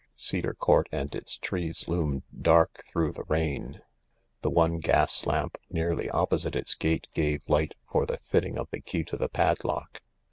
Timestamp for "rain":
3.25-3.81